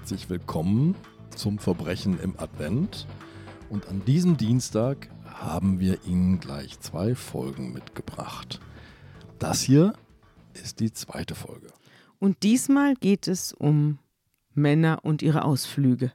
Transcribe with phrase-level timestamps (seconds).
[0.00, 0.94] herzlich willkommen
[1.36, 3.06] zum Verbrechen im Advent.
[3.68, 8.60] Und an diesem Dienstag haben wir Ihnen gleich zwei Folgen mitgebracht.
[9.38, 9.92] Das hier
[10.54, 11.68] ist die zweite Folge.
[12.18, 13.98] Und diesmal geht es um
[14.54, 16.12] Männer und ihre Ausflüge.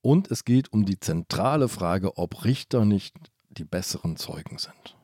[0.00, 3.14] Und es geht um die zentrale Frage, ob Richter nicht
[3.50, 4.96] die besseren Zeugen sind.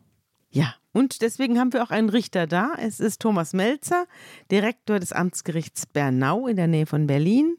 [0.49, 2.73] Ja, und deswegen haben wir auch einen Richter da.
[2.81, 4.07] Es ist Thomas Melzer,
[4.51, 7.59] Direktor des Amtsgerichts Bernau in der Nähe von Berlin.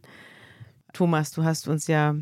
[0.93, 2.16] Thomas, du hast uns ja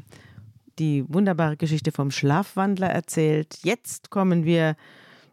[0.80, 3.58] die wunderbare Geschichte vom Schlafwandler erzählt.
[3.64, 4.76] Jetzt kommen wir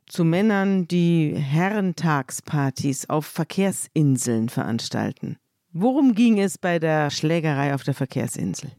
[0.07, 5.37] zu Männern, die Herrentagspartys auf Verkehrsinseln veranstalten.
[5.73, 8.71] Worum ging es bei der Schlägerei auf der Verkehrsinsel?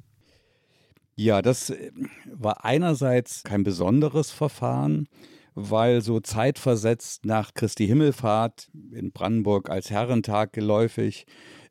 [1.15, 1.91] Ja, das äh,
[2.31, 5.07] war einerseits kein besonderes Verfahren,
[5.55, 11.25] weil so zeitversetzt nach Christi Himmelfahrt in Brandenburg als Herrentag geläufig,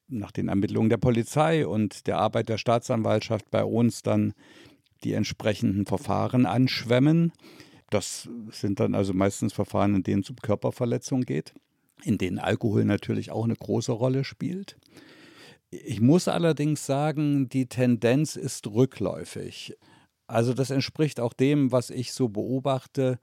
[0.09, 4.35] nach den Ermittlungen der Polizei und der Arbeit der Staatsanwaltschaft bei uns dann
[5.03, 7.33] die entsprechenden Verfahren anschwemmen.
[7.91, 11.55] Das sind dann also meistens Verfahren, in denen es um Körperverletzung geht,
[12.03, 14.77] in denen Alkohol natürlich auch eine große Rolle spielt.
[15.71, 19.77] Ich muss allerdings sagen, die Tendenz ist rückläufig.
[20.27, 23.19] Also das entspricht auch dem, was ich so beobachte.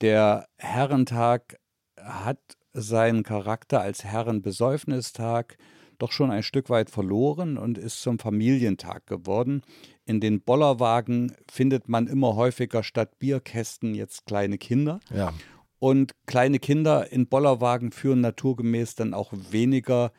[0.00, 1.58] Der Herrentag
[2.00, 2.38] hat
[2.72, 5.58] seinen Charakter als Herrenbesäufnistag
[5.98, 9.62] doch schon ein Stück weit verloren und ist zum Familientag geworden.
[10.04, 15.00] In den Bollerwagen findet man immer häufiger statt Bierkästen jetzt kleine Kinder.
[15.14, 15.32] Ja.
[15.80, 20.12] Und kleine Kinder in Bollerwagen führen naturgemäß dann auch weniger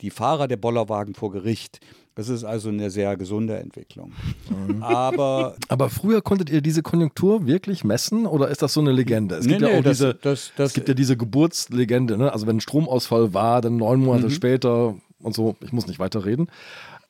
[0.00, 1.80] die Fahrer der Bollerwagen vor Gericht.
[2.16, 4.12] Das ist also eine sehr gesunde Entwicklung.
[4.48, 4.82] Mhm.
[4.82, 9.36] Aber, Aber früher konntet ihr diese Konjunktur wirklich messen oder ist das so eine Legende?
[9.36, 12.32] Es gibt nee, ja auch das, diese, das, das, es gibt ja diese Geburtslegende, ne?
[12.32, 14.30] Also wenn ein Stromausfall war, dann neun Monate Mhm.
[14.30, 16.48] später und so, ich muss nicht weiter reden.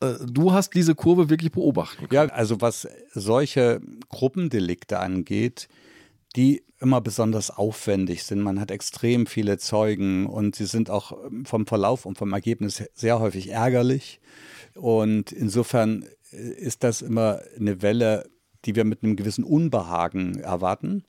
[0.00, 2.28] Äh, Du hast diese Kurve wirklich beobachten können.
[2.28, 5.68] Ja, also was solche Gruppendelikte angeht,
[6.36, 8.40] die immer besonders aufwendig sind.
[8.40, 13.20] Man hat extrem viele Zeugen und sie sind auch vom Verlauf und vom Ergebnis sehr
[13.20, 14.20] häufig ärgerlich.
[14.74, 18.28] Und insofern ist das immer eine Welle,
[18.64, 21.04] die wir mit einem gewissen Unbehagen erwarten.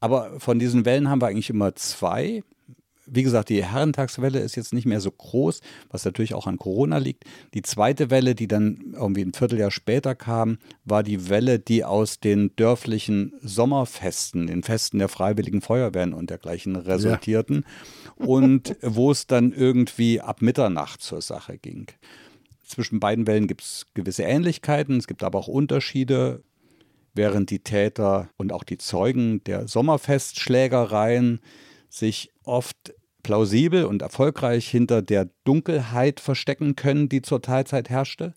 [0.00, 2.42] Aber von diesen Wellen haben wir eigentlich immer zwei.
[3.06, 5.60] Wie gesagt, die Herrentagswelle ist jetzt nicht mehr so groß,
[5.90, 7.24] was natürlich auch an Corona liegt.
[7.52, 12.20] Die zweite Welle, die dann irgendwie ein Vierteljahr später kam, war die Welle, die aus
[12.20, 17.64] den dörflichen Sommerfesten, den Festen der Freiwilligen Feuerwehren und dergleichen resultierten.
[18.16, 21.86] Und wo es dann irgendwie ab Mitternacht zur Sache ging.
[22.62, 26.42] Zwischen beiden Wellen gibt es gewisse Ähnlichkeiten, es gibt aber auch Unterschiede.
[27.16, 31.38] Während die Täter und auch die Zeugen der Sommerfestschlägereien
[31.94, 38.34] sich oft plausibel und erfolgreich hinter der Dunkelheit verstecken können, die zur Teilzeit herrschte,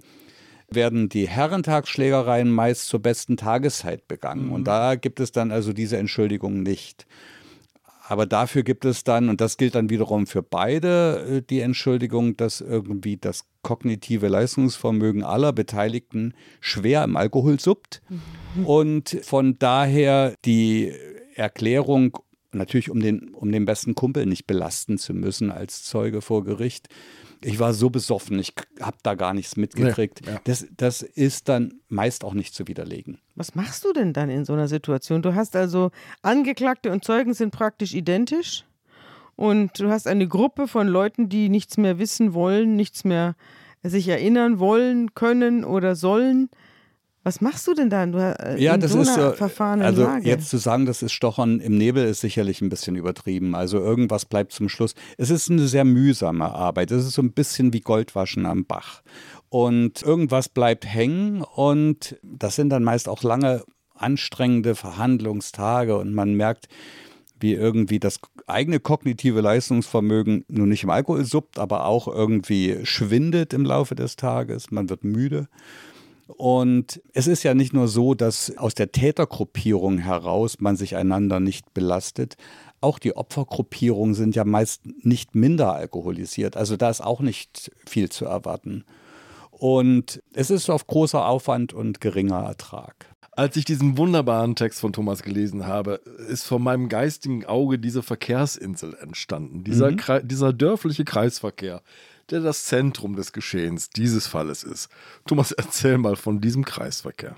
[0.69, 4.51] werden die Herrentagsschlägereien meist zur besten Tageszeit begangen.
[4.51, 7.05] Und da gibt es dann also diese Entschuldigung nicht.
[8.09, 12.37] Aber dafür gibt es dann, und das gilt dann wiederum für beide, äh, die Entschuldigung,
[12.37, 18.01] dass irgendwie das kognitive Leistungsvermögen aller Beteiligten schwer im Alkohol suppt.
[18.63, 20.93] Und von daher die
[21.35, 22.17] Erklärung,
[22.51, 26.87] natürlich um den, um den besten Kumpel nicht belasten zu müssen als Zeuge vor Gericht.
[27.43, 30.21] Ich war so besoffen, ich habe da gar nichts mitgekriegt.
[30.25, 30.41] Nee, ja.
[30.43, 33.19] das, das ist dann meist auch nicht zu widerlegen.
[33.35, 35.21] Was machst du denn dann in so einer Situation?
[35.21, 35.91] Du hast also
[36.21, 38.65] Angeklagte und Zeugen sind praktisch identisch
[39.35, 43.35] und du hast eine Gruppe von Leuten, die nichts mehr wissen wollen, nichts mehr
[43.83, 46.49] sich erinnern wollen, können oder sollen.
[47.27, 49.33] Was machst du denn dann du, äh, Ja, das ist so.
[49.81, 50.25] Also Lage?
[50.25, 53.53] jetzt zu sagen, das ist Stochern im Nebel, ist sicherlich ein bisschen übertrieben.
[53.53, 54.95] Also irgendwas bleibt zum Schluss.
[55.17, 56.89] Es ist eine sehr mühsame Arbeit.
[56.89, 59.01] Es ist so ein bisschen wie Goldwaschen am Bach.
[59.49, 66.33] Und irgendwas bleibt hängen und das sind dann meist auch lange anstrengende Verhandlungstage und man
[66.33, 66.69] merkt,
[67.41, 73.51] wie irgendwie das eigene kognitive Leistungsvermögen nun nicht im Alkohol suppt, aber auch irgendwie schwindet
[73.51, 74.71] im Laufe des Tages.
[74.71, 75.49] Man wird müde.
[76.27, 81.39] Und es ist ja nicht nur so, dass aus der Tätergruppierung heraus man sich einander
[81.39, 82.35] nicht belastet.
[82.81, 86.57] Auch die Opfergruppierungen sind ja meist nicht minder alkoholisiert.
[86.57, 88.83] Also da ist auch nicht viel zu erwarten.
[89.51, 93.07] Und es ist auf großer Aufwand und geringer Ertrag.
[93.37, 98.01] Als ich diesen wunderbaren Text von Thomas gelesen habe, ist vor meinem geistigen Auge diese
[98.01, 99.63] Verkehrsinsel entstanden.
[99.63, 99.97] Dieser, Mhm.
[99.97, 101.83] Krei- dieser dörfliche Kreisverkehr,
[102.31, 104.89] der das Zentrum des Geschehens dieses Falles ist.
[105.27, 105.51] Thomas,
[105.85, 107.35] erzähl mal von diesem Kreisverkehr.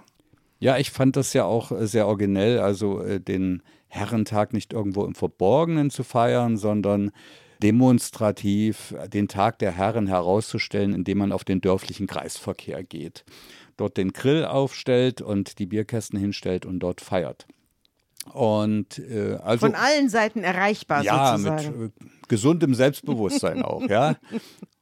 [0.61, 5.03] Ja, ich fand das ja auch äh, sehr originell, also äh, den Herrentag nicht irgendwo
[5.03, 7.11] im Verborgenen zu feiern, sondern
[7.61, 13.25] demonstrativ den Tag der Herren herauszustellen, indem man auf den dörflichen Kreisverkehr geht,
[13.79, 17.47] dort den Grill aufstellt und die Bierkästen hinstellt und dort feiert.
[18.33, 21.79] Und äh, also von allen Seiten erreichbar ja, sozusagen.
[21.79, 21.93] mit äh,
[22.27, 24.17] gesundem Selbstbewusstsein auch, ja.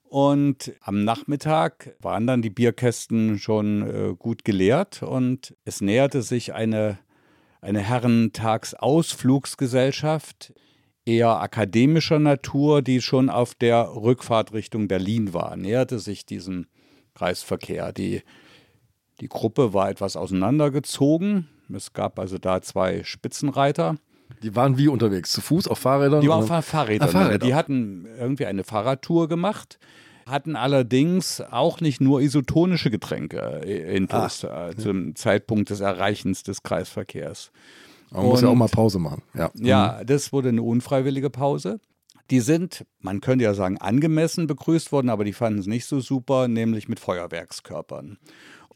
[0.10, 6.54] Und am Nachmittag waren dann die Bierkästen schon äh, gut geleert und es näherte sich
[6.54, 6.98] eine,
[7.60, 10.54] eine Herrentagsausflugsgesellschaft
[11.04, 16.68] eher akademischer Natur, die schon auf der Rückfahrt Richtung Berlin war, näherte sich diesem
[17.14, 17.92] Kreisverkehr.
[17.92, 18.22] Die,
[19.22, 21.48] die Gruppe war etwas auseinandergezogen.
[21.74, 23.96] Es gab also da zwei Spitzenreiter.
[24.44, 25.32] Die waren wie unterwegs?
[25.32, 26.22] Zu Fuß, auf Fahrrädern?
[26.22, 27.08] Die waren auf Fahrrädern.
[27.10, 27.46] Ah, Fahrräder.
[27.46, 29.80] Die hatten irgendwie eine Fahrradtour gemacht,
[30.26, 36.62] hatten allerdings auch nicht nur isotonische Getränke intus Ah, äh, zum Zeitpunkt des Erreichens des
[36.64, 37.52] Kreisverkehrs.
[38.12, 39.24] Man muss ja auch Und- mal Pause machen.
[39.34, 39.50] Ja.
[39.56, 41.80] Ja, das wurde eine unfreiwillige Pause.
[42.30, 46.02] Die sind, man könnte ja sagen, angemessen begrüßt worden, aber die fanden es nicht so
[46.02, 48.18] super, nämlich mit Feuerwerkskörpern.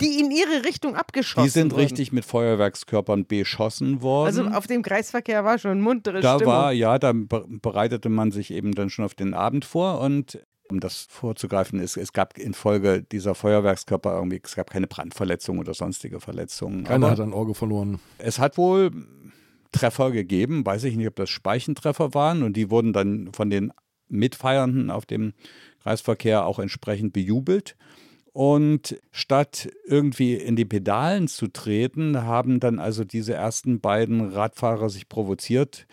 [0.01, 1.81] Die in ihre Richtung abgeschossen Die sind wurden.
[1.81, 4.27] richtig mit Feuerwerkskörpern beschossen worden.
[4.27, 6.53] Also auf dem Kreisverkehr war schon muntere da Stimmung.
[6.53, 10.39] war, ja, da be- bereitete man sich eben dann schon auf den Abend vor und
[10.69, 15.73] um das vorzugreifen, es, es gab infolge dieser Feuerwerkskörper irgendwie, es gab keine Brandverletzungen oder
[15.73, 16.85] sonstige Verletzungen.
[16.85, 17.99] Keiner Aber hat ein Auge verloren.
[18.19, 18.91] es hat wohl
[19.73, 23.71] Treffer gegeben, weiß ich nicht, ob das Speichentreffer waren und die wurden dann von den
[24.07, 25.33] Mitfeiernden auf dem
[25.83, 27.75] Kreisverkehr auch entsprechend bejubelt.
[28.33, 34.89] Und statt irgendwie in die Pedalen zu treten, haben dann also diese ersten beiden Radfahrer
[34.89, 35.85] sich provoziert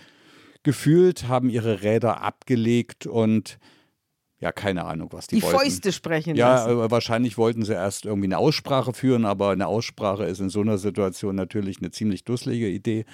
[0.63, 3.59] gefühlt, haben ihre Räder abgelegt und
[4.41, 5.59] ja, keine Ahnung, was die, die wollten.
[5.59, 6.79] Fäuste sprechen Ja, lassen.
[6.79, 10.61] äh, wahrscheinlich wollten sie erst irgendwie eine Aussprache führen, aber eine Aussprache ist in so
[10.61, 13.05] einer Situation natürlich eine ziemlich dusselige Idee.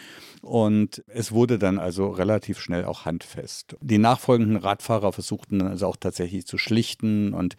[0.42, 3.76] Und es wurde dann also relativ schnell auch handfest.
[3.80, 7.56] Die nachfolgenden Radfahrer versuchten dann also auch tatsächlich zu schlichten und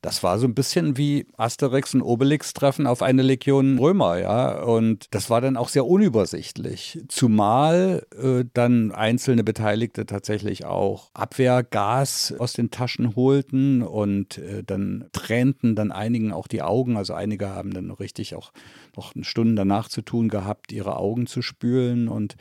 [0.00, 4.62] das war so ein bisschen wie Asterix und Obelix treffen auf eine Legion Römer, ja.
[4.62, 7.00] Und das war dann auch sehr unübersichtlich.
[7.08, 15.08] Zumal äh, dann einzelne Beteiligte tatsächlich auch Abwehrgas aus den Taschen holten und äh, dann
[15.12, 16.96] tränten dann einigen auch die Augen.
[16.96, 18.52] Also einige haben dann richtig auch
[18.96, 22.36] noch Stunden danach zu tun gehabt, ihre Augen zu spülen und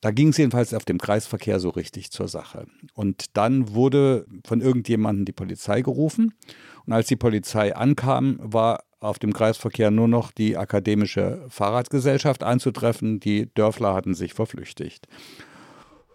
[0.00, 2.66] da ging es jedenfalls auf dem Kreisverkehr so richtig zur Sache.
[2.94, 6.34] Und dann wurde von irgendjemandem die Polizei gerufen.
[6.88, 13.20] Und als die Polizei ankam, war auf dem Kreisverkehr nur noch die akademische Fahrradgesellschaft anzutreffen.
[13.20, 15.06] Die Dörfler hatten sich verflüchtigt.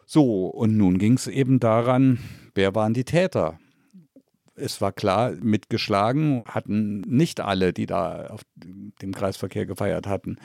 [0.08, 2.18] So, und nun ging es eben daran,
[2.56, 3.60] wer waren die Täter?
[4.56, 10.38] Es war klar, mitgeschlagen hatten nicht alle, die da auf dem Kreisverkehr gefeiert hatten.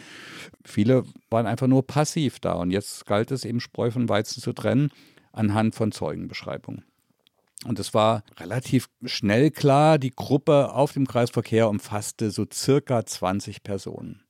[0.63, 2.53] Viele waren einfach nur passiv da.
[2.53, 4.91] Und jetzt galt es eben, Spreu von Weizen zu trennen
[5.33, 6.85] anhand von Zeugenbeschreibungen.
[7.65, 13.63] Und es war relativ schnell klar, die Gruppe auf dem Kreisverkehr umfasste so circa 20
[13.63, 14.23] Personen.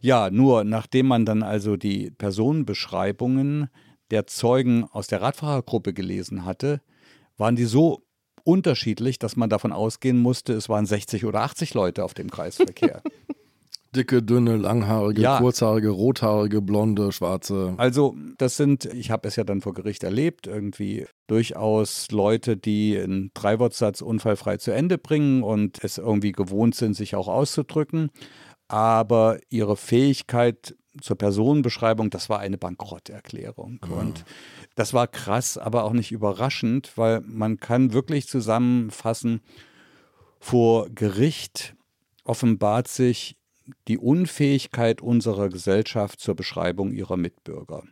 [0.00, 3.68] Ja, nur nachdem man dann also die Personenbeschreibungen
[4.10, 6.80] der Zeugen aus der Radfahrergruppe gelesen hatte,
[7.36, 8.02] waren die so
[8.44, 13.02] unterschiedlich, dass man davon ausgehen musste, es waren 60 oder 80 Leute auf dem Kreisverkehr.
[13.94, 15.38] Dicke, dünne, langhaarige, Ja.
[15.38, 17.74] kurzhaarige, rothaarige, blonde, schwarze.
[17.76, 22.96] Also das sind, ich habe es ja dann vor Gericht erlebt, irgendwie durchaus Leute, die
[22.96, 28.10] einen Dreiwortsatz unfallfrei zu Ende bringen und es irgendwie gewohnt sind, sich auch auszudrücken.
[28.68, 33.80] Aber ihre Fähigkeit zur Personenbeschreibung, das war eine Bankrotterklärung.
[33.90, 34.24] Und
[34.76, 39.40] das war krass, aber auch nicht überraschend, weil man kann wirklich zusammenfassen,
[40.38, 41.74] vor Gericht
[42.24, 43.36] offenbart sich
[43.88, 47.82] die Unfähigkeit unserer Gesellschaft zur Beschreibung ihrer Mitbürger.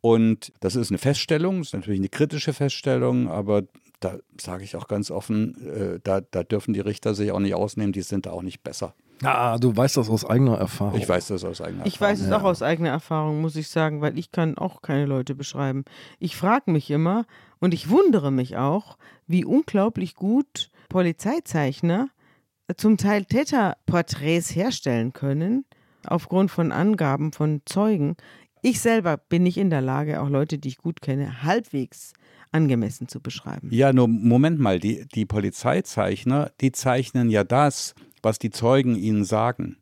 [0.00, 3.62] Und das ist eine Feststellung, ist natürlich eine kritische Feststellung, aber
[4.00, 7.54] da sage ich auch ganz offen, äh, da, da dürfen die Richter sich auch nicht
[7.54, 8.94] ausnehmen, die sind da auch nicht besser.
[9.22, 10.98] Ah, du weißt das aus eigener Erfahrung.
[10.98, 12.12] Ich weiß das aus eigener Ich Erfahrung.
[12.12, 15.36] weiß es auch aus eigener Erfahrung, muss ich sagen, weil ich kann auch keine Leute
[15.36, 15.84] beschreiben.
[16.18, 17.24] Ich frage mich immer
[17.60, 22.08] und ich wundere mich auch, wie unglaublich gut Polizeizeichner
[22.76, 25.64] zum Teil Täterporträts herstellen können,
[26.06, 28.16] aufgrund von Angaben von Zeugen.
[28.62, 32.12] Ich selber bin nicht in der Lage, auch Leute, die ich gut kenne, halbwegs
[32.52, 33.68] angemessen zu beschreiben.
[33.72, 39.24] Ja, nur Moment mal, die, die Polizeizeichner, die zeichnen ja das, was die Zeugen ihnen
[39.24, 39.78] sagen.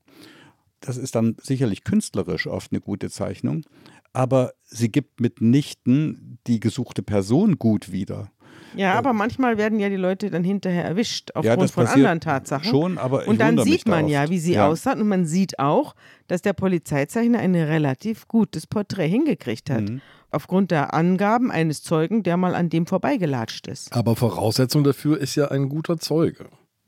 [0.81, 3.65] Das ist dann sicherlich künstlerisch oft eine gute Zeichnung,
[4.13, 8.31] aber sie gibt mitnichten die gesuchte Person gut wieder.
[8.77, 12.07] Ja, aber manchmal werden ja die Leute dann hinterher erwischt aufgrund Ja, das von passiert
[12.07, 12.71] anderen Tatsachen.
[12.71, 14.69] schon, aber ich und dann sieht man da ja, wie sie Ja.
[14.69, 15.95] aussahen und man sieht auch,
[16.29, 19.83] dass der Polizeizeichner ein relativ gutes Porträt hingekriegt hat.
[19.89, 20.01] Mhm.
[20.33, 23.93] Aufgrund der Angaben eines Zeugen, der mal an dem vorbeigelatscht ist.
[23.93, 26.47] Aber Voraussetzung dafür ist ja ein guter Zeuge.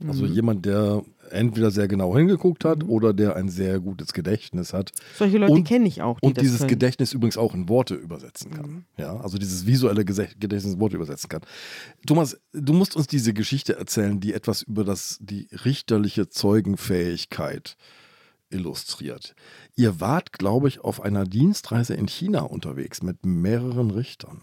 [0.09, 0.33] Also Mhm.
[0.33, 4.93] jemand, der entweder sehr genau hingeguckt hat oder der ein sehr gutes Gedächtnis hat.
[5.17, 6.21] Solche Leute Und- kenne ich auch.
[6.21, 6.69] Die Und dieses können.
[6.71, 8.71] Gedächtnis übrigens auch in Worte übersetzen kann.
[8.71, 8.85] Mhm.
[8.99, 11.41] Ja, also dieses visuelle Gedächtnis in Worte übersetzen kann.
[12.07, 17.77] Thomas, du musst uns diese Geschichte erzählen, die etwas über das, die richterliche Zeugenfähigkeit
[18.51, 19.35] illustriert.
[19.77, 24.43] Ihr wart, glaube ich, auf einer Dienstreise in China unterwegs mit mehreren Richtern.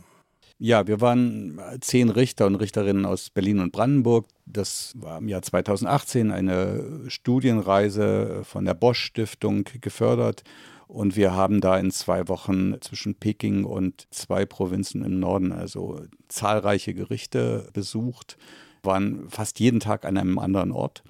[0.62, 4.28] Ja, wir waren zehn Richter und Richterinnen aus Berlin und Brandenburg.
[4.46, 10.44] Das war im Jahr 2018 eine Studienreise von der Bosch Stiftung gefördert.
[10.90, 16.02] Und wir haben da in zwei Wochen zwischen Peking und zwei Provinzen im Norden also
[16.28, 18.38] zahlreiche Gerichte besucht,
[18.84, 21.04] waren fast jeden Tag an einem anderen Ort.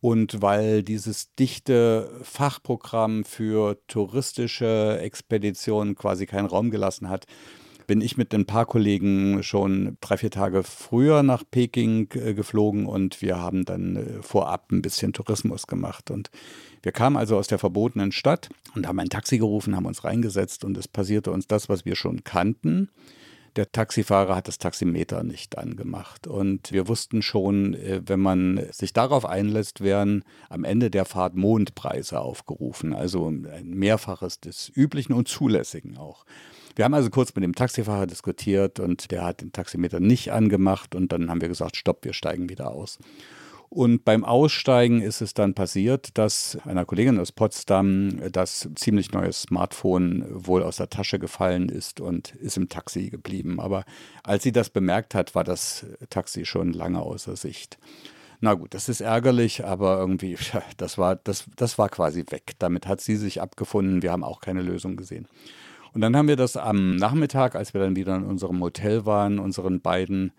[0.00, 7.26] Und weil dieses dichte Fachprogramm für touristische Expeditionen quasi keinen Raum gelassen hat,
[7.90, 12.86] bin ich mit ein paar Kollegen schon drei, vier Tage früher nach Peking äh, geflogen
[12.86, 16.12] und wir haben dann äh, vorab ein bisschen Tourismus gemacht.
[16.12, 16.30] Und
[16.84, 20.64] wir kamen also aus der verbotenen Stadt und haben ein Taxi gerufen, haben uns reingesetzt
[20.64, 22.90] und es passierte uns das, was wir schon kannten.
[23.56, 26.28] Der Taxifahrer hat das Taximeter nicht angemacht.
[26.28, 31.34] Und wir wussten schon, äh, wenn man sich darauf einlässt, werden am Ende der Fahrt
[31.34, 32.94] Mondpreise aufgerufen.
[32.94, 36.24] Also ein Mehrfaches des Üblichen und Zulässigen auch.
[36.80, 40.94] Wir haben also kurz mit dem Taxifahrer diskutiert und der hat den Taximeter nicht angemacht
[40.94, 42.98] und dann haben wir gesagt, stopp, wir steigen wieder aus.
[43.68, 49.30] Und beim Aussteigen ist es dann passiert, dass einer Kollegin aus Potsdam das ziemlich neue
[49.34, 53.60] Smartphone wohl aus der Tasche gefallen ist und ist im Taxi geblieben.
[53.60, 53.84] Aber
[54.24, 57.76] als sie das bemerkt hat, war das Taxi schon lange außer Sicht.
[58.40, 60.38] Na gut, das ist ärgerlich, aber irgendwie,
[60.78, 62.52] das war, das, das war quasi weg.
[62.58, 64.00] Damit hat sie sich abgefunden.
[64.00, 65.28] Wir haben auch keine Lösung gesehen.
[65.92, 69.38] Und dann haben wir das am Nachmittag, als wir dann wieder in unserem Hotel waren,
[69.38, 70.32] unseren beiden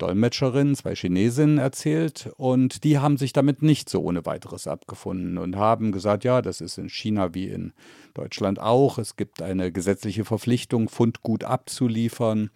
[0.00, 5.56] Dolmetscherinnen, zwei Chinesinnen erzählt und die haben sich damit nicht so ohne weiteres abgefunden und
[5.56, 7.72] haben gesagt, ja, das ist in China wie in
[8.14, 8.98] Deutschland auch.
[8.98, 12.50] Es gibt eine gesetzliche Verpflichtung, Fundgut abzuliefern.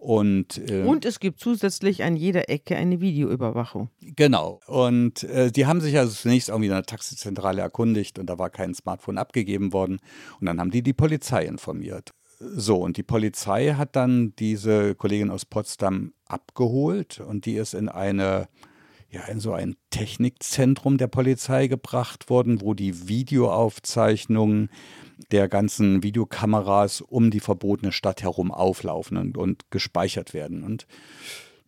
[0.00, 3.90] Und, äh, Und es gibt zusätzlich an jeder Ecke eine Videoüberwachung.
[4.00, 4.60] Genau.
[4.66, 8.48] Und äh, die haben sich also zunächst irgendwie in der Taxizentrale erkundigt und da war
[8.48, 9.98] kein Smartphone abgegeben worden.
[10.40, 12.12] Und dann haben die die Polizei informiert.
[12.38, 17.90] So, und die Polizei hat dann diese Kollegin aus Potsdam abgeholt und die ist in
[17.90, 18.48] eine,
[19.10, 24.70] ja, in so ein Technikzentrum der Polizei gebracht worden, wo die Videoaufzeichnungen
[25.32, 30.62] der ganzen Videokameras um die verbotene Stadt herum auflaufen und, und gespeichert werden.
[30.62, 30.86] Und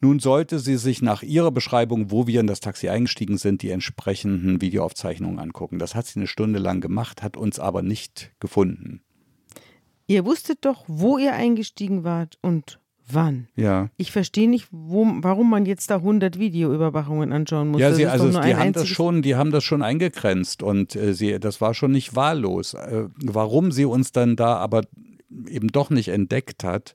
[0.00, 3.70] nun sollte sie sich nach ihrer Beschreibung, wo wir in das Taxi eingestiegen sind, die
[3.70, 5.78] entsprechenden Videoaufzeichnungen angucken.
[5.78, 9.02] Das hat sie eine Stunde lang gemacht, hat uns aber nicht gefunden.
[10.06, 12.80] Ihr wusstet doch, wo ihr eingestiegen wart und
[13.14, 13.49] wann.
[13.57, 13.88] Ja.
[13.97, 17.81] Ich verstehe nicht, wo, warum man jetzt da 100 Videoüberwachungen anschauen muss.
[17.81, 21.38] Ja, sie, also die haben das schon, die haben das schon eingegrenzt und äh, sie,
[21.38, 22.75] das war schon nicht wahllos.
[22.75, 24.83] Äh, warum sie uns dann da aber
[25.49, 26.95] eben doch nicht entdeckt hat,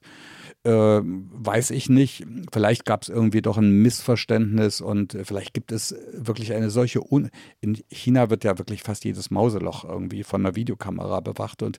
[0.67, 2.25] äh, weiß ich nicht.
[2.51, 7.01] Vielleicht gab es irgendwie doch ein Missverständnis und äh, vielleicht gibt es wirklich eine solche.
[7.11, 7.29] Un
[7.61, 11.77] In China wird ja wirklich fast jedes Mauseloch irgendwie von einer Videokamera bewacht und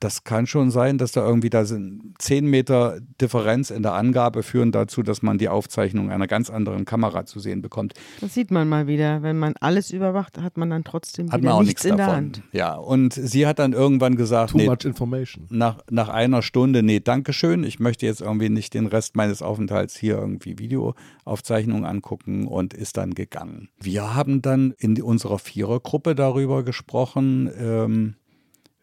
[0.00, 4.42] das kann schon sein, dass da irgendwie da sind 10 Meter Differenz in der Angabe
[4.42, 7.94] führen dazu, dass man die Aufzeichnung einer ganz anderen Kamera zu sehen bekommt.
[8.20, 9.22] Das sieht man mal wieder.
[9.22, 11.96] Wenn man alles überwacht, hat man dann trotzdem Hat wieder man auch nichts nichts in
[11.96, 12.06] davon.
[12.12, 12.42] der Hand.
[12.52, 15.46] Ja, und sie hat dann irgendwann gesagt, Too nee, much information.
[15.50, 19.96] nach, nach einer Stunde, nee, Dankeschön, ich möchte jetzt irgendwie nicht den Rest meines Aufenthalts
[19.96, 23.68] hier irgendwie Videoaufzeichnungen angucken und ist dann gegangen.
[23.80, 28.14] Wir haben dann in unserer Vierergruppe darüber gesprochen, ähm,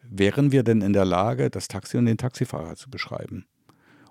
[0.02, 3.46] wären wir denn in der Lage, das Taxi und den Taxifahrer zu beschreiben?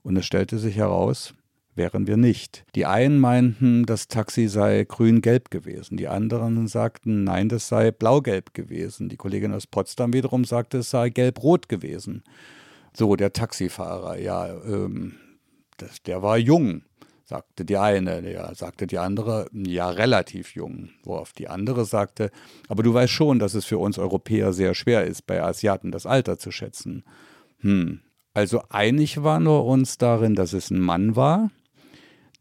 [0.01, 1.33] Und es stellte sich heraus,
[1.75, 2.65] wären wir nicht.
[2.75, 5.97] Die einen meinten, das Taxi sei grün-gelb gewesen.
[5.97, 9.09] Die anderen sagten, nein, das sei blau-gelb gewesen.
[9.09, 12.23] Die Kollegin aus Potsdam wiederum sagte, es sei gelb-rot gewesen.
[12.93, 15.15] So, der Taxifahrer, ja, ähm,
[15.77, 16.83] das, der war jung,
[17.25, 18.31] sagte die eine.
[18.31, 20.89] Ja, sagte die andere, ja, relativ jung.
[21.03, 22.31] Worauf die andere sagte,
[22.67, 26.05] aber du weißt schon, dass es für uns Europäer sehr schwer ist, bei Asiaten das
[26.05, 27.03] Alter zu schätzen.
[27.59, 28.01] Hm.
[28.33, 31.51] Also einig waren wir uns darin, dass es ein Mann war.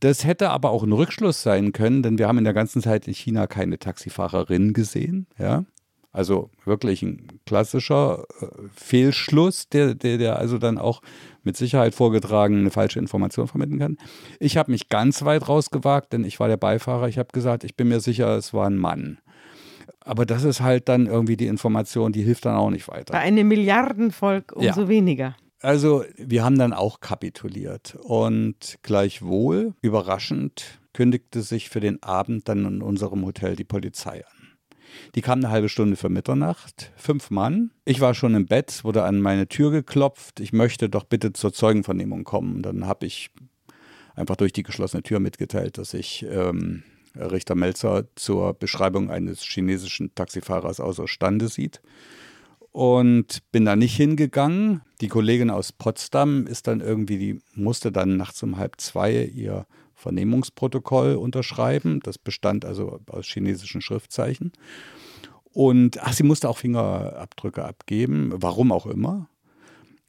[0.00, 3.06] Das hätte aber auch ein Rückschluss sein können, denn wir haben in der ganzen Zeit
[3.06, 5.28] in China keine Taxifahrerin gesehen.
[5.38, 5.64] Ja?
[6.12, 11.00] Also wirklich ein klassischer äh, Fehlschluss, der, der, der also dann auch
[11.44, 13.98] mit Sicherheit vorgetragen eine falsche Information vermitteln kann.
[14.40, 17.08] Ich habe mich ganz weit rausgewagt, denn ich war der Beifahrer.
[17.08, 19.18] Ich habe gesagt, ich bin mir sicher, es war ein Mann.
[20.00, 23.12] Aber das ist halt dann irgendwie die Information, die hilft dann auch nicht weiter.
[23.12, 24.88] Bei einem Milliardenvolk umso ja.
[24.88, 25.36] weniger.
[25.60, 32.66] Also wir haben dann auch kapituliert und gleichwohl, überraschend, kündigte sich für den Abend dann
[32.66, 34.33] in unserem Hotel die Polizei an.
[35.14, 37.70] Die kam eine halbe Stunde vor Mitternacht, fünf Mann.
[37.84, 40.40] Ich war schon im Bett, wurde an meine Tür geklopft.
[40.40, 42.62] Ich möchte doch bitte zur Zeugenvernehmung kommen.
[42.62, 43.30] Dann habe ich
[44.14, 46.82] einfach durch die geschlossene Tür mitgeteilt, dass ich ähm,
[47.16, 51.80] Richter Melzer zur Beschreibung eines chinesischen Taxifahrers außerstande sieht.
[52.72, 54.82] Und bin da nicht hingegangen.
[55.00, 59.66] Die Kollegin aus Potsdam ist dann irgendwie, die musste dann nachts um halb zwei ihr
[59.94, 62.00] Vernehmungsprotokoll unterschreiben.
[62.02, 64.52] Das bestand also aus chinesischen Schriftzeichen.
[65.52, 69.28] Und ach, sie musste auch Fingerabdrücke abgeben, warum auch immer.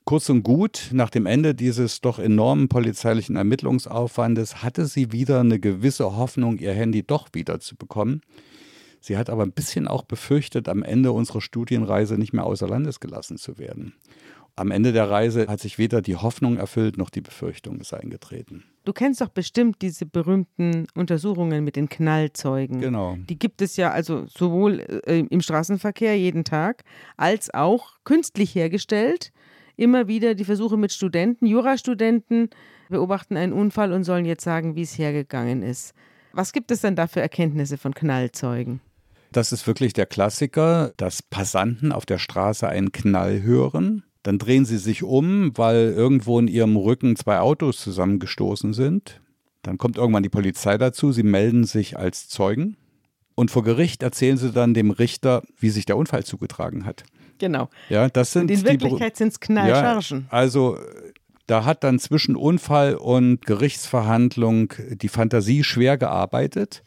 [0.04, 5.60] Kurz und gut, nach dem Ende dieses doch enormen polizeilichen Ermittlungsaufwandes hatte sie wieder eine
[5.60, 8.22] gewisse Hoffnung, ihr Handy doch wieder zu bekommen.
[9.02, 13.00] Sie hat aber ein bisschen auch befürchtet, am Ende unserer Studienreise nicht mehr außer Landes
[13.00, 13.94] gelassen zu werden.
[14.58, 18.64] Am Ende der Reise hat sich weder die Hoffnung erfüllt noch die Befürchtung ist eingetreten.
[18.86, 22.80] Du kennst doch bestimmt diese berühmten Untersuchungen mit den Knallzeugen.
[22.80, 23.18] Genau.
[23.28, 26.84] Die gibt es ja also sowohl äh, im Straßenverkehr jeden Tag
[27.18, 29.32] als auch künstlich hergestellt
[29.78, 32.50] immer wieder die Versuche mit Studenten, Jurastudenten
[32.90, 35.94] beobachten einen Unfall und sollen jetzt sagen, wie es hergegangen ist.
[36.34, 38.82] Was gibt es denn da für Erkenntnisse von Knallzeugen?
[39.32, 44.05] Das ist wirklich der Klassiker, dass Passanten auf der Straße einen Knall hören.
[44.26, 49.22] Dann drehen sie sich um, weil irgendwo in ihrem Rücken zwei Autos zusammengestoßen sind.
[49.62, 52.76] Dann kommt irgendwann die Polizei dazu, sie melden sich als Zeugen.
[53.36, 57.04] Und vor Gericht erzählen sie dann dem Richter, wie sich der Unfall zugetragen hat.
[57.38, 57.70] Genau.
[57.90, 60.22] Ja, das sind und in Wirklichkeit sind es Knallchargen.
[60.22, 60.80] Ja, also
[61.46, 66.82] da hat dann zwischen Unfall und Gerichtsverhandlung die Fantasie schwer gearbeitet.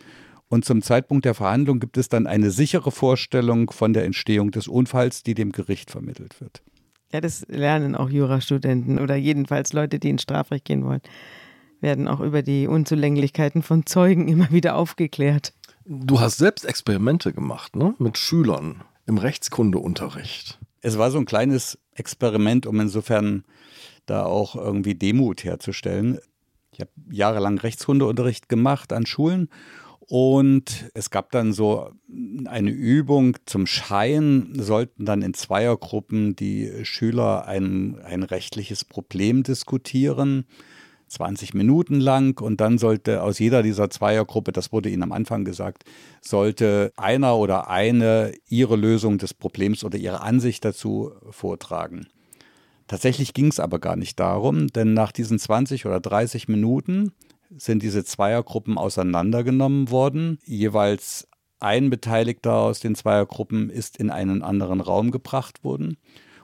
[0.49, 4.67] Und zum Zeitpunkt der Verhandlung gibt es dann eine sichere Vorstellung von der Entstehung des
[4.67, 6.63] Unfalls, die dem Gericht vermittelt wird.
[7.13, 11.01] Ja, das lernen auch Jurastudenten oder jedenfalls Leute, die ins Strafrecht gehen wollen,
[11.81, 15.55] werden auch über die Unzulänglichkeiten von Zeugen immer wieder aufgeklärt.
[15.85, 17.95] Du hast selbst Experimente gemacht, ne?
[17.99, 20.59] Mit Schülern im Rechtskundeunterricht.
[20.83, 23.45] Es war so ein kleines Experiment, um insofern
[24.05, 26.19] da auch irgendwie Demut herzustellen.
[26.73, 29.49] Ich habe jahrelang Rechtskundeunterricht gemacht an Schulen
[30.11, 31.91] und es gab dann so
[32.47, 40.47] eine Übung zum Schein, sollten dann in Zweiergruppen die Schüler ein, ein rechtliches Problem diskutieren.
[41.09, 45.45] 20 Minuten lang und dann sollte aus jeder dieser Zweiergruppe, das wurde Ihnen am Anfang
[45.45, 45.85] gesagt,
[46.21, 52.09] sollte einer oder eine ihre Lösung des Problems oder ihre Ansicht dazu vortragen.
[52.89, 57.13] Tatsächlich ging es aber gar nicht darum, denn nach diesen 20 oder 30 Minuten
[57.57, 60.39] sind diese Zweiergruppen auseinandergenommen worden.
[60.45, 61.29] Jeweils
[61.61, 65.97] ein Beteiligter aus den Zweiergruppen ist in einen anderen Raum gebracht worden.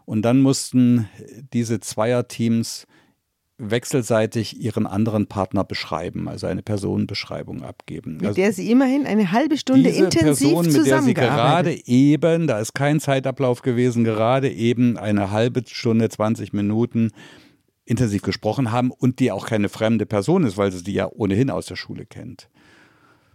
[0.06, 1.08] Und dann mussten
[1.52, 2.86] diese Zweierteams
[3.56, 8.16] wechselseitig ihren anderen Partner beschreiben, also eine Personenbeschreibung abgeben.
[8.16, 11.86] Mit also der sie immerhin eine halbe Stunde diese intensiv Person, mit der sie gerade
[11.86, 17.12] eben, da ist kein Zeitablauf gewesen, gerade eben eine halbe Stunde, 20 Minuten
[17.84, 21.50] intensiv gesprochen haben und die auch keine fremde Person ist, weil sie die ja ohnehin
[21.50, 22.48] aus der Schule kennt.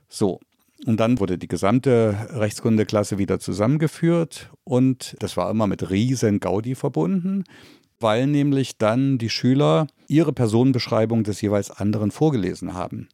[0.07, 0.39] So,
[0.85, 6.73] und dann wurde die gesamte Rechtskundeklasse wieder zusammengeführt und das war immer mit riesen Gaudi
[6.73, 7.43] verbunden
[7.99, 13.09] weil nämlich dann die Schüler ihre Personenbeschreibung des jeweils anderen vorgelesen haben.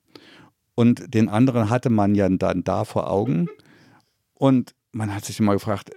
[0.76, 3.48] Und den anderen hatte man ja dann da vor Augen.
[4.34, 5.92] Und man hat sich immer gefragt,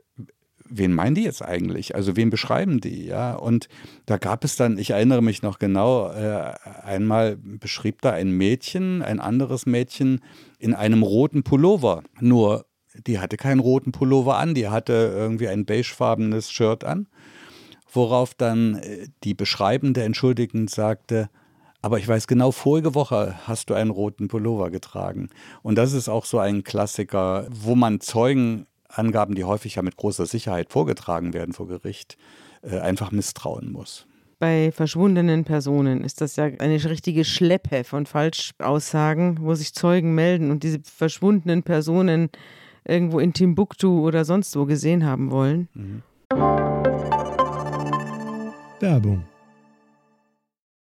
[0.70, 1.94] wen meinen die jetzt eigentlich?
[1.94, 3.06] Also wen beschreiben die?
[3.06, 3.68] Ja, und
[4.06, 9.02] da gab es dann, ich erinnere mich noch genau, äh, einmal beschrieb da ein Mädchen,
[9.02, 10.20] ein anderes Mädchen
[10.58, 12.02] in einem roten Pullover.
[12.20, 12.66] Nur
[13.06, 17.06] die hatte keinen roten Pullover an, die hatte irgendwie ein beigefarbenes Shirt an
[17.92, 21.28] worauf dann äh, die Beschreibende entschuldigend sagte,
[21.80, 25.28] aber ich weiß genau, vorige Woche hast du einen roten Pullover getragen.
[25.62, 28.00] Und das ist auch so ein Klassiker, wo man
[28.88, 32.16] Zeugenangaben, die häufig ja mit großer Sicherheit vorgetragen werden vor Gericht,
[32.62, 34.06] äh, einfach misstrauen muss.
[34.38, 40.50] Bei verschwundenen Personen ist das ja eine richtige Schleppe von Falschaussagen, wo sich Zeugen melden
[40.50, 42.30] und diese verschwundenen Personen
[42.86, 45.68] irgendwo in Timbuktu oder sonst wo gesehen haben wollen.
[45.74, 46.02] Mhm.
[48.80, 49.24] Werbung.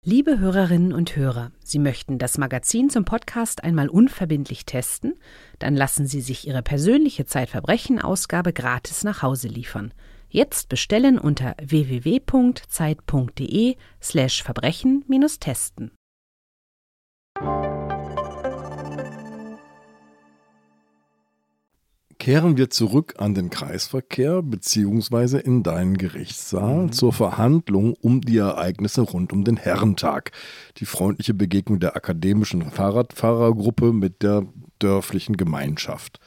[0.05, 5.13] Liebe Hörerinnen und Hörer, Sie möchten das Magazin zum Podcast einmal unverbindlich testen?
[5.59, 9.93] Dann lassen Sie sich Ihre persönliche Zeitverbrechen-Ausgabe gratis nach Hause liefern.
[10.27, 12.17] Jetzt bestellen unter www.zeit.de
[22.23, 25.39] Kehren wir zurück an den Kreisverkehr bzw.
[25.39, 26.91] in deinen Gerichtssaal mhm.
[26.93, 30.31] zur Verhandlung um die Ereignisse rund um den Herrentag.
[30.77, 34.45] Die freundliche Begegnung der akademischen Fahrradfahrergruppe mit der
[34.79, 36.21] dörflichen Gemeinschaft.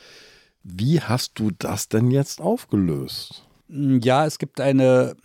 [0.63, 3.47] Wie hast du das denn jetzt aufgelöst?
[3.69, 5.17] Ja, es gibt eine,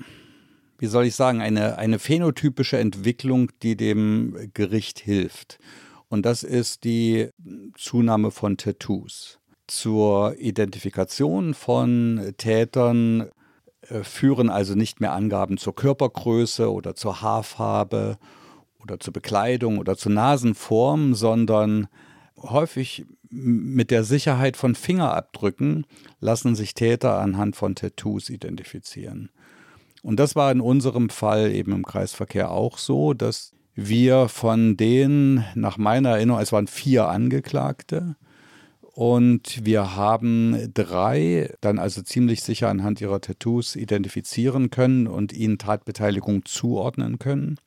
[0.77, 5.59] wie soll ich sagen, eine, eine phänotypische Entwicklung, die dem Gericht hilft.
[6.07, 7.27] Und das ist die
[7.75, 9.40] Zunahme von Tattoos.
[9.67, 13.29] Zur Identifikation von Tätern
[13.87, 18.17] äh, führen also nicht mehr Angaben zur Körpergröße oder zur Haarfarbe
[18.81, 21.87] oder zur Bekleidung oder zur Nasenform, sondern
[22.37, 25.85] häufig mit der Sicherheit von Fingerabdrücken
[26.19, 29.29] lassen sich Täter anhand von Tattoos identifizieren.
[30.03, 35.45] Und das war in unserem Fall eben im Kreisverkehr auch so, dass wir von denen,
[35.55, 38.15] nach meiner Erinnerung, es waren vier Angeklagte,
[38.93, 45.57] und wir haben drei dann also ziemlich sicher anhand ihrer Tattoos identifizieren können und ihnen
[45.57, 47.57] Tatbeteiligung zuordnen können.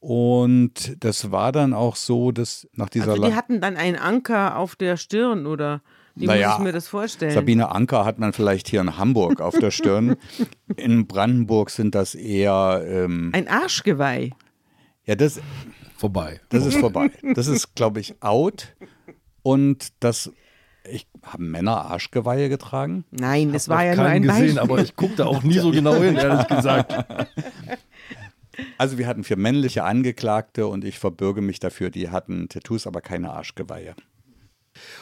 [0.00, 3.12] Und das war dann auch so, dass nach dieser.
[3.12, 5.82] Also die hatten dann einen Anker auf der Stirn oder
[6.14, 7.32] wie naja, muss ich mir das vorstellen?
[7.32, 10.16] Sabine Anker hat man vielleicht hier in Hamburg auf der Stirn.
[10.76, 12.84] in Brandenburg sind das eher.
[12.86, 14.30] Ähm, Ein Arschgeweih.
[15.04, 15.40] Ja, das.
[15.96, 16.40] Vorbei.
[16.50, 17.10] Das ist vorbei.
[17.34, 18.74] Das ist, glaube ich, out.
[19.46, 20.32] Und das
[20.88, 23.04] ich habe Männer Arschgeweihe getragen?
[23.10, 24.58] Nein, das war ja nur ein gesehen, Beispiel.
[24.58, 26.94] aber ich gucke da auch nie so genau hin, ehrlich gesagt.
[28.78, 33.02] Also wir hatten vier männliche Angeklagte und ich verbürge mich dafür, die hatten Tattoos, aber
[33.02, 33.94] keine Arschgeweihe.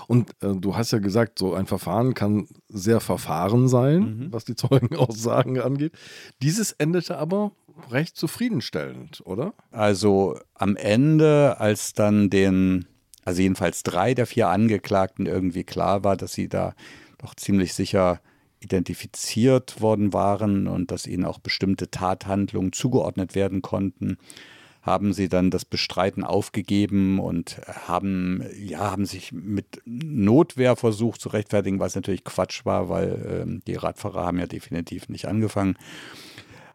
[0.08, 4.32] Und äh, du hast ja gesagt, so ein Verfahren kann sehr verfahren sein, mhm.
[4.32, 5.92] was die Zeugenaussagen angeht.
[6.42, 7.52] Dieses endete aber
[7.90, 9.54] recht zufriedenstellend, oder?
[9.70, 12.86] Also am Ende, als dann den,
[13.24, 16.74] also jedenfalls drei der vier Angeklagten irgendwie klar war, dass sie da
[17.18, 18.20] doch ziemlich sicher
[18.60, 24.16] identifiziert worden waren und dass ihnen auch bestimmte Tathandlungen zugeordnet werden konnten,
[24.82, 31.30] haben sie dann das Bestreiten aufgegeben und haben, ja, haben sich mit Notwehr versucht zu
[31.30, 35.76] rechtfertigen, was natürlich Quatsch war, weil äh, die Radfahrer haben ja definitiv nicht angefangen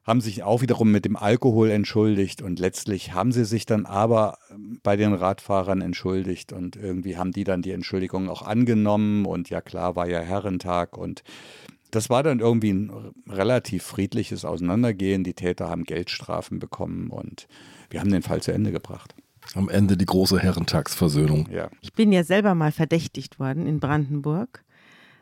[0.10, 4.39] haben sich auch wiederum mit dem Alkohol entschuldigt und letztlich haben sie sich dann aber
[4.82, 9.62] bei den Radfahrern entschuldigt und irgendwie haben die dann die Entschuldigung auch angenommen und ja
[9.62, 11.24] klar war ja Herrentag und
[11.91, 15.24] das war dann irgendwie ein relativ friedliches Auseinandergehen.
[15.24, 17.48] Die Täter haben Geldstrafen bekommen und
[17.91, 19.13] wir haben den Fall zu Ende gebracht.
[19.54, 21.48] Am Ende die große Herrentagsversöhnung.
[21.52, 21.69] Ja.
[21.82, 24.63] Ich bin ja selber mal verdächtigt worden in Brandenburg.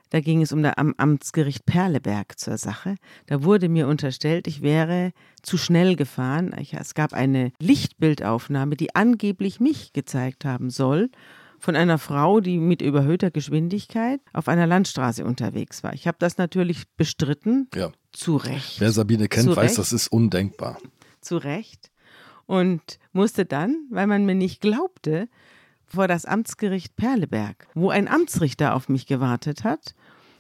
[0.10, 2.96] Da ging es um das Amtsgericht Perleberg zur Sache.
[3.26, 6.54] Da wurde mir unterstellt, ich wäre zu schnell gefahren.
[6.54, 11.10] es gab eine Lichtbildaufnahme, die angeblich mich gezeigt haben soll
[11.60, 15.94] von einer Frau, die mit überhöhter Geschwindigkeit auf einer Landstraße unterwegs war.
[15.94, 17.68] Ich habe das natürlich bestritten.
[17.74, 17.92] Ja.
[18.12, 18.80] Zu Recht.
[18.80, 20.78] Wer Sabine kennt, weiß, das ist undenkbar.
[21.22, 21.92] Zu Recht.
[22.46, 25.28] Und musste dann, weil man mir nicht glaubte,
[25.88, 29.96] vor das Amtsgericht Perleberg, wo ein Amtsrichter auf mich gewartet hat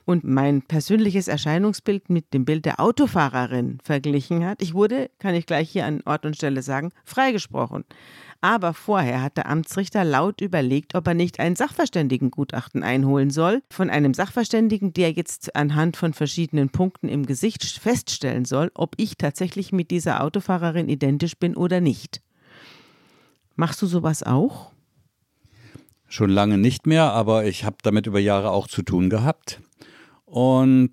[0.08, 4.62] und mein persönliches Erscheinungsbild mit dem Bild der Autofahrerin verglichen hat.
[4.62, 7.84] Ich wurde, kann ich gleich hier an Ort und Stelle sagen, freigesprochen.
[8.40, 13.90] Aber vorher hat der Amtsrichter laut überlegt, ob er nicht ein Sachverständigengutachten einholen soll von
[13.90, 19.74] einem Sachverständigen, der jetzt anhand von verschiedenen Punkten im Gesicht feststellen soll, ob ich tatsächlich
[19.74, 22.22] mit dieser Autofahrerin identisch bin oder nicht.
[23.56, 24.72] Machst du sowas auch?
[26.08, 29.62] Schon lange nicht mehr, aber ich habe damit über Jahre auch zu tun gehabt.
[30.26, 30.92] Und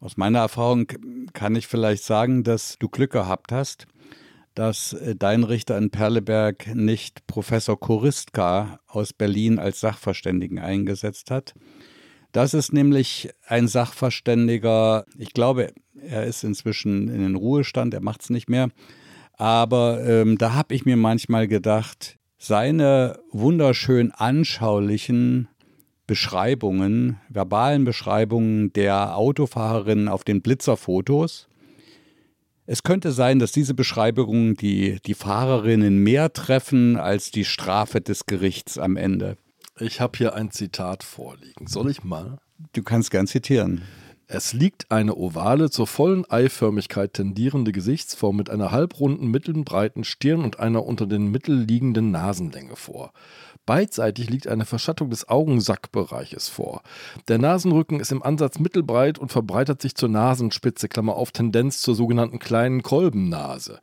[0.00, 0.86] aus meiner Erfahrung
[1.32, 3.86] kann ich vielleicht sagen, dass du Glück gehabt hast,
[4.54, 11.54] dass äh, dein Richter in Perleberg nicht Professor Koristka aus Berlin als Sachverständigen eingesetzt hat.
[12.32, 18.22] Das ist nämlich ein Sachverständiger, ich glaube, er ist inzwischen in den Ruhestand, er macht
[18.22, 18.68] es nicht mehr.
[19.34, 25.48] Aber ähm, da habe ich mir manchmal gedacht, seine wunderschön anschaulichen
[26.06, 31.48] Beschreibungen, verbalen Beschreibungen der Autofahrerin auf den Blitzerfotos,
[32.68, 38.26] es könnte sein, dass diese Beschreibungen die, die Fahrerinnen mehr treffen als die Strafe des
[38.26, 39.36] Gerichts am Ende.
[39.78, 41.68] Ich habe hier ein Zitat vorliegen.
[41.68, 42.38] Soll ich mal?
[42.72, 43.82] Du kannst gern zitieren.
[44.28, 50.58] Es liegt eine ovale, zur vollen Eiförmigkeit tendierende Gesichtsform mit einer halbrunden, mittelbreiten Stirn und
[50.58, 53.12] einer unter den Mittel liegenden Nasenlänge vor.
[53.66, 56.82] Beidseitig liegt eine Verschattung des Augensackbereiches vor.
[57.28, 61.94] Der Nasenrücken ist im Ansatz mittelbreit und verbreitert sich zur Nasenspitze, Klammer auf Tendenz zur
[61.94, 63.78] sogenannten kleinen Kolbennase.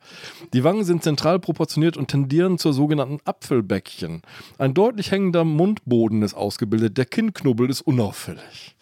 [0.52, 4.20] Die Wangen sind zentral proportioniert und tendieren zur sogenannten Apfelbäckchen.
[4.58, 8.74] Ein deutlich hängender Mundboden ist ausgebildet, der Kinnknubbel ist unauffällig.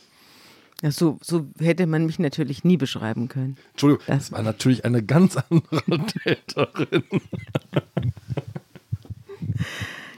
[0.83, 3.57] Ja, so, so hätte man mich natürlich nie beschreiben können.
[3.71, 7.05] Entschuldigung, das, das war natürlich eine ganz andere Täterin.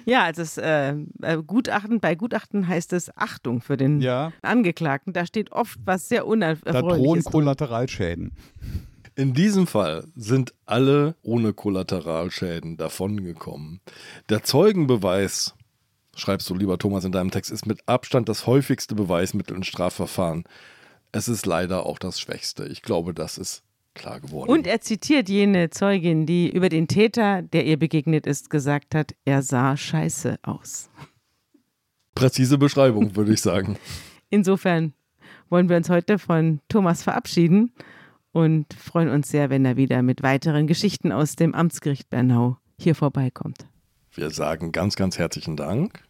[0.07, 4.33] Ja, also das äh, äh, Gutachten, bei Gutachten heißt es Achtung für den ja.
[4.43, 5.13] Angeklagten.
[5.13, 6.73] Da steht oft was sehr unerfreuliches.
[6.73, 8.33] Da drohen Kollateralschäden.
[9.17, 13.81] In diesem Fall sind alle ohne Kollateralschäden davongekommen.
[14.29, 15.55] Der Zeugenbeweis
[16.17, 20.45] schreibst du, lieber Thomas, in deinem Text, ist mit Abstand das häufigste Beweismittel in Strafverfahren.
[21.13, 22.67] Es ist leider auch das Schwächste.
[22.67, 23.63] Ich glaube, das ist
[23.95, 24.51] klar geworden.
[24.51, 29.15] Und er zitiert jene Zeugin, die über den Täter, der ihr begegnet ist, gesagt hat,
[29.25, 30.91] er sah scheiße aus.
[32.15, 33.77] Präzise Beschreibung, würde ich sagen.
[34.31, 34.93] Insofern
[35.49, 37.73] wollen wir uns heute von Thomas verabschieden
[38.33, 42.95] und freuen uns sehr, wenn er wieder mit weiteren Geschichten aus dem Amtsgericht Bernau hier
[42.95, 43.67] vorbeikommt.
[44.17, 46.05] Wir sagen ganz, ganz herzlichen Dank.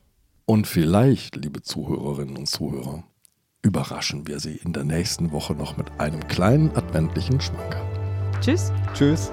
[0.45, 3.03] Und vielleicht, liebe Zuhörerinnen und Zuhörer,
[3.63, 7.83] überraschen wir Sie in der nächsten Woche noch mit einem kleinen adventlichen Schmankerl.
[8.43, 8.71] Tschüss.
[8.93, 9.33] Tschüss.